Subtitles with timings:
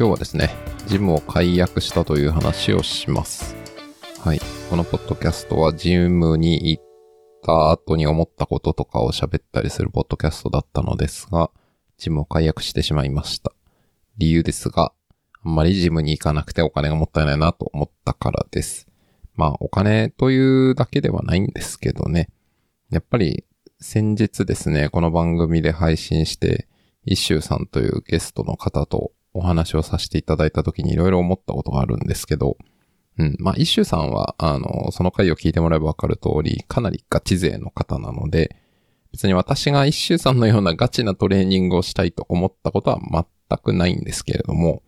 [0.00, 0.48] 今日はですね、
[0.86, 3.54] ジムを解約したという話をします。
[4.24, 4.40] はい。
[4.70, 6.84] このポッドキャストはジムに行っ
[7.42, 11.50] た後に思ったこととかを喋ったりするポッドキャストだったのですが、
[11.98, 13.52] ジムを解約してしまいました。
[14.16, 14.94] 理由ですが、
[15.44, 18.88] あんまりジムに行かなくてお金がもったいないなと思ったからです。
[19.34, 22.30] まあ、お金というだけではないんですけどね。
[22.88, 23.44] やっぱり、
[23.80, 26.68] 先日ですね、この番組で配信して、
[27.04, 32.56] 一周さんというゲストの方とお話をさせていただいた時にいろいろ思ったことがあるんですけど、
[33.18, 33.36] うん。
[33.38, 38.56] まあ、一周さんは、あの、その回を聞いてもらえばわかる通り、かなりガチ勢の方なので、
[39.12, 43.00] 別に私が一周さんのようなガチなトレーニングをしたいと思ったことは
[43.48, 44.82] 全くないんですけれども、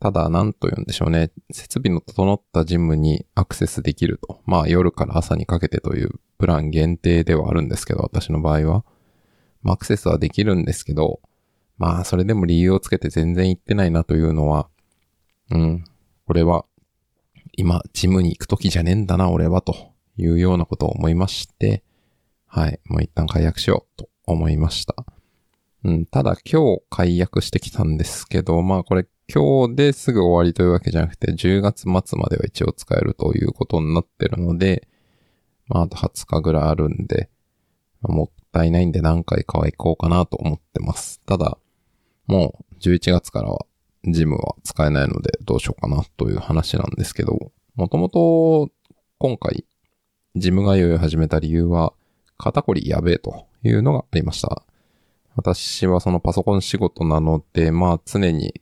[0.00, 1.30] ただ、なんと言うんでしょうね。
[1.50, 4.40] 設備の整ったジムにアクセスできると。
[4.44, 8.84] まあ、夜から朝にかけてというプラン限定ではあるんですけど、私の場合は。
[9.62, 11.20] まあ、アクセスはできるんですけど、
[11.78, 14.68] まあ、それでも理由をつけて全然行ってないなというのは、
[15.50, 15.84] うん。
[16.26, 16.64] これは、
[17.56, 21.82] 今、ジムに行く時じゃねえんだな、俺は、というようなことを思いまして、
[22.46, 22.80] はい。
[22.86, 24.94] もう一旦解約しようと思いました。
[25.84, 26.06] うん。
[26.06, 34.88] ただ今日解約してきたんですけど、まあこれ今日ですぐ終わりというわけじゃなくて、10月末までは一応使えるということになってるので、
[35.66, 37.28] まああと20日ぐらいあるんで、
[38.02, 41.20] もったいないんで何回かは行こうかなと思ってます。
[41.26, 41.58] ただ、
[42.26, 43.66] もう11月からは
[44.04, 48.70] ジムは使えないのでどうしようかなという話なんですけど、もともと
[49.18, 49.64] 今回
[50.36, 51.94] ジム通いを始めた理由は、
[52.36, 54.62] 肩こりやべえというのがありました。
[55.34, 58.60] 私はそのパソコン仕事なので、まあ常に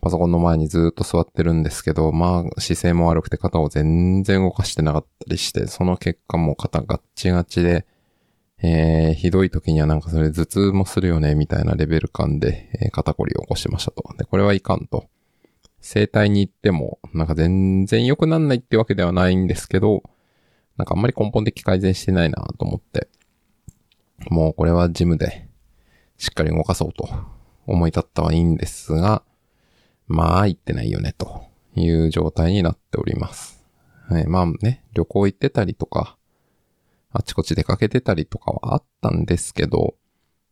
[0.00, 7.84] パソコンの前にずっと座ってるんですけど、まあ姿勢も悪くて肩を全然動かしてなかったりして、その結果もう肩ガッチガチで、
[8.62, 14.02] えー、ひどい時にはなんかそれ頭痛もするよね、みたいなレベル感で、えー肩こりを起こしましたと。
[14.16, 15.08] で、これはいかんと。
[15.80, 20.02] 整体に行っても、なんか全然良くなんないってわけではないんですけど、
[20.76, 23.08] なんかあんまり根本的改善してないなと思って、
[24.30, 25.48] もうこれはジムで
[26.18, 27.08] しっかり動かそうと
[27.66, 29.22] 思い立ったはいいんですが、
[30.06, 31.44] まあ行ってないよねと
[31.74, 33.64] いう状態になっております。
[34.08, 36.16] はい、まあね、旅行行ってたりとか、
[37.18, 39.94] あちこち出かけてたりとかはあったんですけど、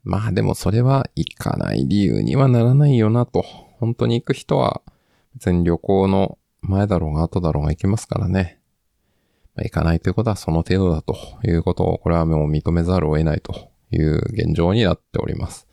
[0.02, 3.42] まあでもそれは行かない理由にはならないよなと。
[3.78, 4.82] 本当に行く人は
[5.34, 8.60] 別に旅行の前だろうが後だろうが行きますからね。
[9.54, 15.66] まあ行かないということはその程度だということを、これはもう認めざるを得ないという現状になっております。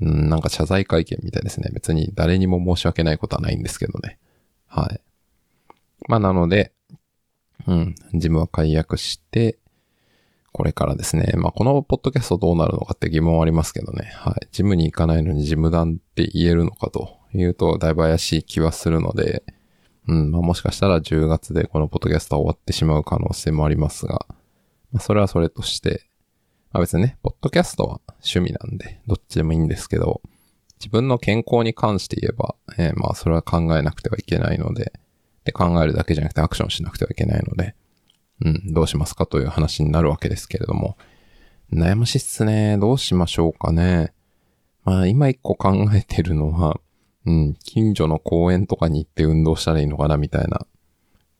[0.00, 1.70] うん、なんか謝罪会見みたいですね。
[1.72, 4.18] 別に誰にも申し訳ないことはないんですけどね。
[4.66, 5.00] はい。
[6.08, 6.72] まあなので、
[7.66, 9.58] うん、ジムは解約して、
[10.52, 11.32] これからですね。
[11.36, 14.10] まあこのポッドキャストどうなるのかって疑問はありますけどね。
[14.14, 14.48] はい。
[14.50, 19.44] ジムに行かないのにジム団って言えるのかというと、だいぶ怪しい気はするので、
[20.06, 24.26] うん、まあもしかしたら10月でこのポッドキャストは終わってしまう可能性もありますが、
[24.90, 26.06] まあそれはそれとして、
[26.72, 30.22] まあ別にね、ポッドキャストは趣味なんで、どっちでもいいんですけど、
[30.80, 34.92] 自分の健康に関して言えば、えーまあそれは考えなくてはいけないので、
[35.44, 37.74] で考えるだけじゃなくてアクションしなくてはいけないので、
[38.44, 40.96] うん、どうしますかという話になるわけですけれども、
[41.72, 42.78] 悩ましいっすね。
[42.78, 44.12] どうしましょうかね。
[44.84, 46.80] まあ今一個考えてるのは、
[47.26, 50.66] うん、近所の公園とかに行って運動したらいいのかなみたいな。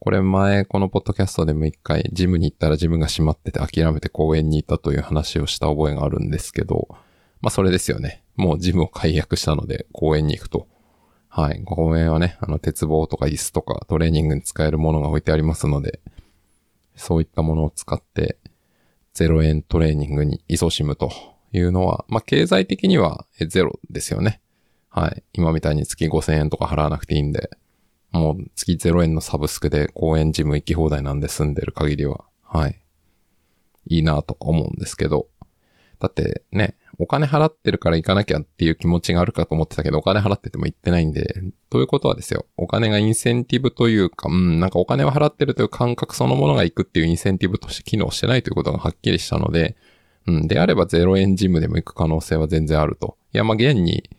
[0.01, 6.89] これ前、このポッドキャストでも一回、ジムに行ったらジムが閉まってて諦めて公園に行ったという話をした覚えがあるんですけど、
[7.41, 8.23] まあそれですよね。
[8.37, 10.69] もうジムを解約したので公園に行くと。
[11.29, 11.63] はい。
[11.65, 16.01] 公園はね、あの鉄棒とか椅子とかトレーニングに使えるものが置いてありますので、
[16.99, 18.39] そういったものを使って、
[19.15, 21.11] 0円トレーニングに勤しむと
[21.53, 24.41] いうのは、まあ経済的にはえゼロですよね。
[24.91, 25.23] はい。
[25.33, 27.51] 今みたいに月5000円とか払わなくていいんで、
[28.11, 32.81] もう月0円のサブスクで公園ジム行き放題なんで住んでる限りは、はい。
[33.87, 35.29] いいなと思うんですけど、
[35.99, 49.77] だってね、お金払ってるから行かなきゃっていう気持ちがあるかと思ってたけど、お金払ってても行ってないんで、ということはですよ、お金がインセンティブというか、うん、なんかお金を払ってるという感覚そのものが行くっていうインセンティブとして機能してないということがはっきりしたので、
[50.27, 53.17] うん、であれば0円ジムでも行く可能性は全然あると。
[53.33, 54.11] いや、ま、現に、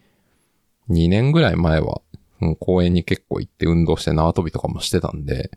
[0.90, 2.02] 2年ぐらい前は、
[2.42, 5.52] うん、公園に結構行って運動して縄跳びとかもしてたんで、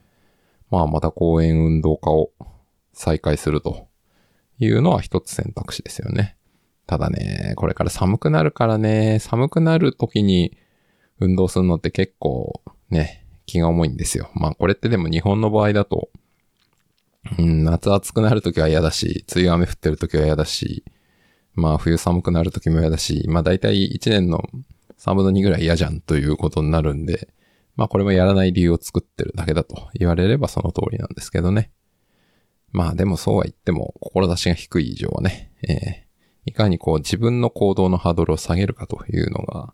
[0.71, 2.33] まあまた公園運動化を
[2.93, 3.87] 再開すると
[4.59, 6.37] いうのは一つ選択肢ですよね。
[6.93, 10.59] ただね、これから寒くなるからね、寒くなる時に
[11.21, 12.61] 運動するのって結構
[12.91, 14.31] ね、気が重いんですよ。
[14.35, 16.11] まあこれってでも日本の場合だと、
[17.39, 20.85] うん、夏暑くなる時は嫌だし、梅雨雨降ってる時は嫌だし、
[21.55, 24.43] まあ冬寒くなる時も嫌だし、まあ大体一年の
[24.99, 27.31] 3分の2ぐらい嫌じゃんということになるんで、
[27.75, 31.71] まあこれもやらない理由を作ってるだけだと言われればその通りなんですけどね。
[32.71, 36.12] まあでもそうは言っても、志が低い以上はね、え、
[36.45, 39.73] いかにこう自分の行動のハードルを下げるかというのが、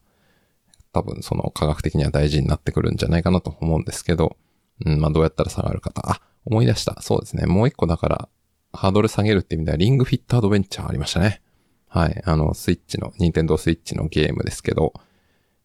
[0.92, 4.36] 多分その科学的には大事になってくるんじゃないかなと思うんですけど、
[4.84, 6.08] うん、まあどうやったら下がるかと。
[6.08, 7.00] あ、思い出した。
[7.02, 7.46] そうですね。
[7.46, 8.28] もう一個だから、
[8.72, 11.42] ハードル下げるって意味では、リングフィットアドベンチャーありましたね。
[11.88, 12.22] はい。
[12.24, 14.92] あの、スイッチの、ニンテンドースイッチのゲームですけど、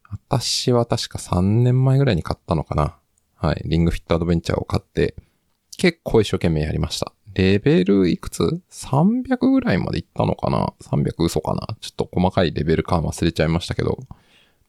[0.09, 2.97] 私は確か3年前ぐらいに買ったのかな。
[3.35, 3.61] はい。
[3.65, 5.15] リングフィットアドベンチャーを買って、
[5.77, 7.13] 結構一生懸命やりました。
[7.33, 11.75] レベルいくつ ?300 ぐらいまでいったのかな ?300 嘘かな？
[11.81, 13.99] ちょっと細かいレベル感忘れちゃいましたけど、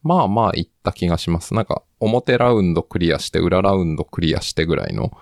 [0.03, 1.55] まあまあいった気がします。
[1.55, 5.17] なんか、表ラウンドクリアして、裏ラウンドクリアしてぐらいの、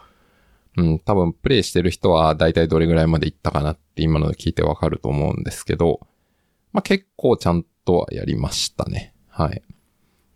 [0.76, 6.00] うん、多分プレイしてる人は大体どれぐらいまでいったかなって今ので聞いてわかると思うんですけど、
[6.72, 9.14] まあ結構ちゃんとはやりましたね。
[9.28, 9.62] はい。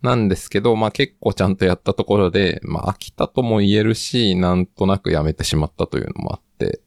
[0.01, 6.79] なんですけど、まあ結構ちゃんとやったところで、まあ飽きたとも言えるし、なんとなくやめてしまったというのもあって、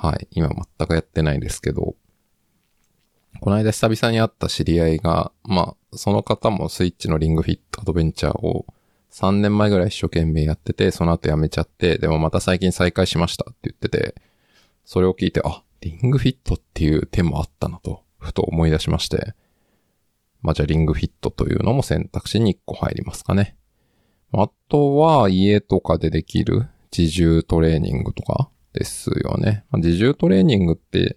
[0.00, 0.28] はい。
[0.30, 1.96] 今全くやってないですけど、
[3.40, 8.64] この間久々に会った知り合いが、まあ、その方もスイッチのリングフィットアドベンチャーを
[9.10, 14.14] 3年前ぐらい一生懸命やってて、その後やめちゃって、でもまた最近再開しましたって言ってて、
[14.84, 19.34] それを聞いて、あ、リングフィットっていう手もあったなと、ふと思い出しまして、
[20.42, 23.56] まあじゃあリングフィットというのも選択肢に1個入りますかね。
[24.32, 29.64] あとは家とかでできる自重トレーニングとかですよね。
[29.70, 31.16] まあ、自重トレーニングって、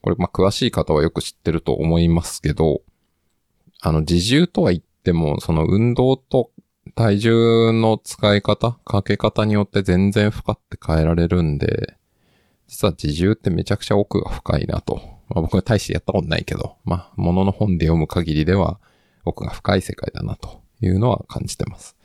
[0.00, 2.80] これまあ詳しい方はよく知ってると思いますけど、
[3.80, 6.50] あの自重とは言っても、その運動と
[6.94, 11.96] 体重の使い方、かけ方によって全然負荷って変えられるんで、
[12.66, 14.96] 実は自重ってめちゃくちゃ奥が深いなと。
[15.28, 18.80] まあ僕は大してやったことないけど、まあ、ものの本で読む限りでは
[19.26, 21.96] 奥が深い世界だなというのは感じてます。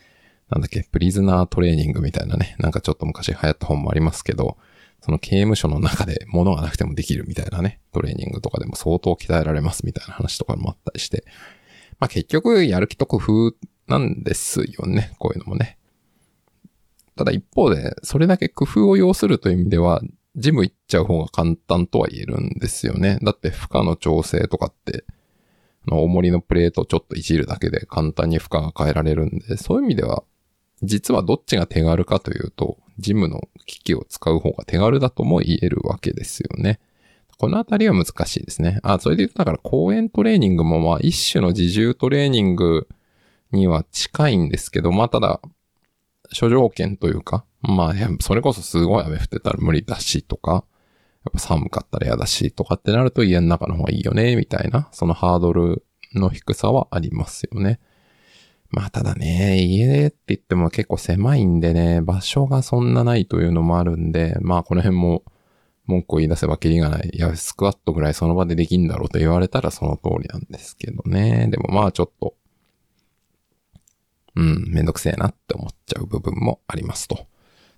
[0.49, 4.57] なんだっけ、プリズナートレーニングみたいなね、なんかちょっと昔流行った本もありますけど、
[5.03, 11.25] その刑務所の中で物がなくてもできるみたいなね、トレーニングとかでも相当鍛えられますみたいな話とかもあったりして、
[11.99, 13.55] まあ結局やる気と工夫
[13.87, 15.77] なんですよね、こういうのもね。
[17.17, 20.01] ただ一方で、それだけ工夫を要するという意味では、
[20.37, 23.19] ジム行っちゃう方が簡単とは言えるんですよね。
[23.23, 25.03] だって負荷の調整とかって、
[25.85, 30.23] の重りのプレートをちょっといじるだけで簡単に負荷が変えられるんで、そういう意味では、
[30.81, 36.79] 実はどっちが手軽かというと、ジムの機器を使う方が手軽だとも言えるわけですよね。
[37.37, 38.79] このあたりは難しいですね。
[38.83, 42.87] あ、それで言うとだから公園トレーニングもまあ一種の自重トレーニング
[43.51, 45.41] には近いんですけど、まあただ、
[46.31, 50.63] 諸条件というか、まあ、それこそすごい雨降ってたら無理だしとか、
[51.25, 57.79] やっぱ寒かったら嫌だしとかってなると家の中の方がいいよね、みたいな、そのハードルの低さはありますよね。
[58.73, 65.23] まあただね、家って言っても結構狭いんでね、場所がそんなないというのもあるんで、まあこの辺も
[65.85, 67.11] 文句を言い出せばキリがない。
[67.13, 71.49] いや、スクワットぐらいその場でできんだろうと言われたらその通りなんですけどね。
[71.51, 72.33] でもまあちょっと、
[74.35, 77.27] うん、めんどくせえなって思っちゃう部分もありますと。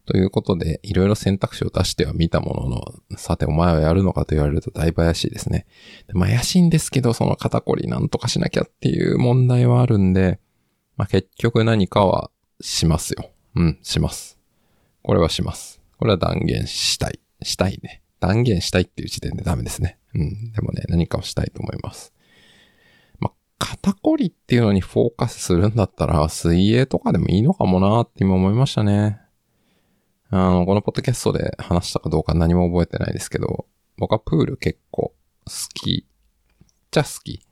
[0.05, 5.65] ということで、いろいろ選択肢を出しては見たものの、さてお前はやるのかと言われるとだいぶ怪しいですね。
[6.13, 10.39] まあ怪しいんですけど、その肩こりなんとかしなきゃっていう問題はあるんで、
[10.97, 13.31] まあ結局何かはしますよ。
[13.55, 14.37] うん、します。
[15.03, 15.81] これはします。
[15.97, 17.19] これは断言したい。
[17.41, 18.01] したいね。
[18.19, 19.99] 断言したいっていう時点でダメですね。
[20.13, 20.51] うん。
[20.51, 22.13] でもね、何かをしたいと思います。
[23.19, 29.19] ま肩こりっていうのにフォーカスするんだったら、水泳とかでもいいのかもなって今思いましたね。
[30.29, 35.13] あの、このポッドキャストで話したかどうか何も覚えてないですけど、僕はプール結構
[35.45, 36.07] 好き。
[36.91, 37.44] じゃ好き。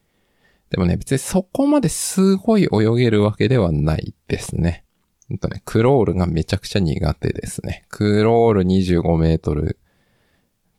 [0.73, 4.83] でもね、別にそこまですごい泳げるわけではないですね。
[5.29, 7.85] ほんとね、クロールがめちゃくちゃ苦手ですね。
[7.89, 9.77] クロール25メートル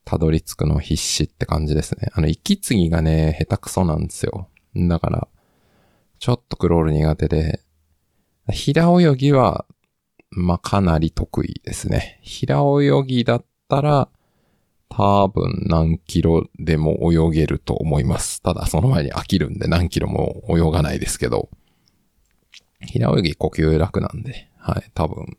[0.05, 2.09] たどり着くの必死って感じですね。
[2.13, 4.49] あの、息継ぎがね、下手くそなんですよ。
[4.75, 5.29] だから、
[6.19, 7.61] ちょっとクロール苦手で、
[8.51, 9.65] 平泳ぎは、
[10.31, 12.19] まあ、かなり得意ですね。
[12.21, 14.09] 平泳ぎだったら、
[14.88, 18.43] 多分何キロでも泳げると思います。
[18.43, 21.49] ただその前に飽きるんで何キロも泳がないですけど、
[22.81, 25.37] 平泳ぎ呼吸楽なんで、はい、多分、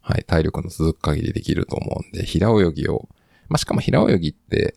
[0.00, 3.08] はい、体力の続く限りできると思うんで、平泳ぎを、
[3.48, 4.74] まあ、しかも平泳ぎって、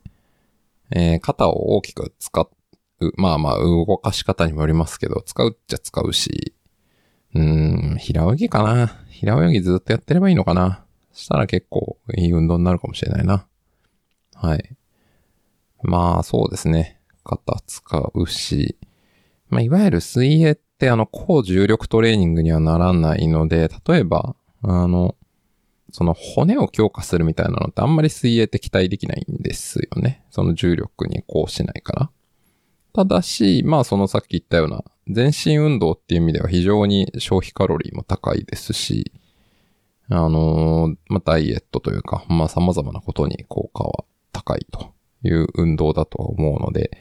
[0.92, 2.48] えー、肩を大きく使っ
[3.18, 6.53] まあまあ、動かし方にもよりますけど、使うっちゃ使うし、
[7.36, 9.00] うーん、平泳ぎかな。
[9.10, 10.86] 平泳ぎずっとやってればいいのかな。
[11.13, 13.46] したら結構いい運動になるかもしれないな。
[14.36, 14.75] はい。
[15.84, 17.00] まあ、そうですね。
[17.24, 18.78] 肩使うし、
[19.50, 25.16] まあ、いわゆる水泳ってあの、高重力トレーニングにはならないので、例えば、あの、
[25.92, 30.24] その骨を強化するみたいなのってあんまり水泳って期待できないんですよね。
[30.32, 32.10] その重力にこうしないから。
[32.94, 39.12] ただし、まあそのさっき言ったような全身運動っていう意味では非常に消費カロリーも高いですし、
[40.10, 46.92] あのー、まあダイエットというか、まあ様々なことに効果は高いという運動だと思うので、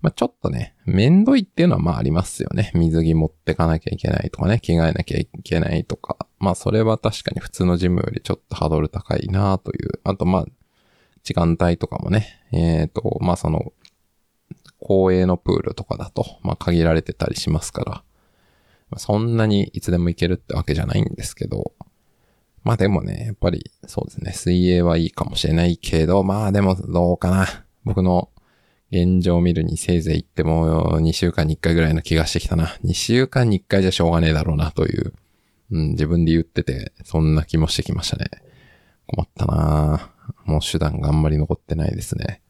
[0.00, 2.70] まあ、ちょっとね、めんどいっていうのはまあありますよね。
[2.74, 6.26] 水着持ってかなきゃいけないとかね、着替えなきゃいけないとか。
[6.38, 10.00] まあそれは確かに普通のジムよりちょっとハードル高いなという。
[10.04, 10.46] あとまあ、
[11.22, 13.74] 時間帯とかもね、えっ、ー、と、まあその、
[14.78, 17.84] 公営のプールとかだと、まあ限られてたりしますか
[18.90, 21.74] ら、そんなにいつでも行けるってわけじゃないんですけど、
[22.62, 27.46] まあでもね、やっぱりそうですね、水泳はいいかもしれないけど、まあでもどうかな。
[27.84, 28.30] 僕の
[28.90, 32.76] 現状を見るにせいぜい行っても2週間に1回ぐらいの気がしてきたな。
[32.84, 35.14] 2週間に1回じゃしょうがねえだろうなという、
[35.70, 38.28] うん、自分で言ってて、そんな気もしてきましたね。
[39.06, 40.10] 困ったな
[40.44, 42.42] もう手段があんまり残ってないですね。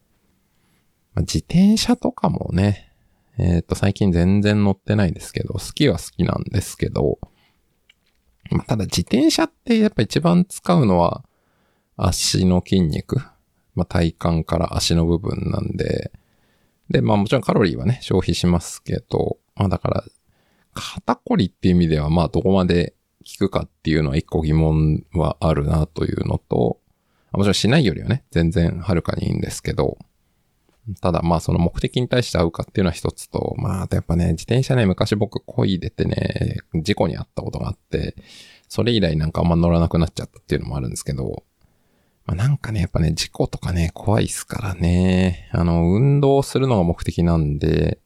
[1.15, 2.93] まあ、自転車とかもね、
[3.39, 7.19] えっ、ー、と、最近全然乗ってないですけど、好きは好きなんですけど、
[8.67, 11.25] ただ自転車ってやっぱ一番使うのは
[11.97, 13.21] 足の筋肉。
[13.75, 16.13] まあ、体幹から足の部分なんで、
[16.91, 20.05] で、まあもちろんカロリーはね、消費しますけど、まあだから、
[20.75, 26.79] 肩こりっていう意味では、まあどこまで効くかっていうのは一個疑問はあるなというのと、
[27.33, 29.99] もちろんしないよりはね、全然はるかにいいんですけど、
[31.01, 38.15] ただまあその目的に対して合うかっていうのは一つと、まああとやっぱね、自転車ね、昔僕恋出てね、事故に遭ったことがあって、
[38.69, 41.45] それ以来なんかあんま乗らなくなっちゃったっていうのもあるんですけど、
[42.27, 45.49] まあ、なんかね、やっぱね、事故とかね、怖いっすからね。
[45.51, 47.99] あの、運動するのが目的なんで、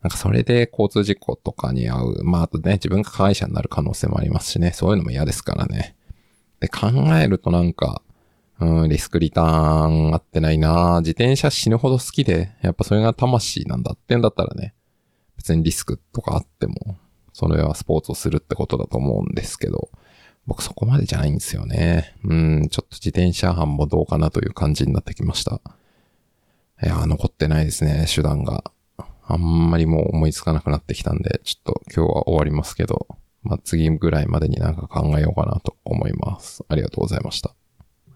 [0.00, 2.24] なんかそれで交通事故とかに遭う。
[2.24, 4.72] まあ、あとね、自分が加害者になる可能性もありますしね。
[4.72, 5.96] そういうのも嫌ですからね。
[6.60, 6.88] で、考
[7.20, 8.02] えるとなんか、
[8.62, 14.74] うん、リスクリターン合ってないな自転車死ぬほど好きで、やっぱそれが魂なんだってんだったらね、
[15.36, 16.96] 別にリスクとかあっても、
[17.32, 19.90] それはスポーツをするってことだと思うんですけど、
[20.46, 22.14] 僕そこまでじゃないんですよね。
[22.24, 25.60] うん、ちょっと自転車班もどうかなという感じになってきました。
[26.82, 28.70] いや残ってないですね、手段が。
[29.24, 33.06] あんまりもう思いつかなくなってきたんで、ちょっと今日は終わりますけど、
[33.42, 36.64] まあ、次ぐらいまでになんか考えようかなと思います。
[36.68, 37.54] ありがとうございました。